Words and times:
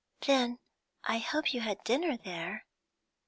'Then 0.21 0.57
I 1.03 1.19
hope 1.19 1.53
you 1.53 1.61
had 1.61 1.83
dinner 1.83 2.17
there?' 2.17 2.65